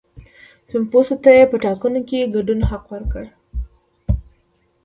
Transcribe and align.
سپین 0.67 0.83
پوستو 0.91 1.15
ته 1.23 1.29
یې 1.37 1.45
په 1.51 1.57
ټاکنو 1.63 1.99
کې 2.09 2.19
د 2.23 2.27
ګډون 2.35 2.59
حق 2.69 2.83
ورکړ. 2.93 3.23